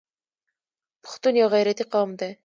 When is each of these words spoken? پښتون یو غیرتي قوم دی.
پښتون 1.03 1.33
یو 1.41 1.47
غیرتي 1.55 1.85
قوم 1.93 2.09
دی. 2.19 2.29